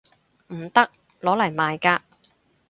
[0.47, 0.89] 唔得！
[1.21, 2.01] 攞嚟賣㗎